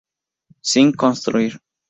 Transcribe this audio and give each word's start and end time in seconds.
Sin 0.63 0.93
construir 0.93 1.61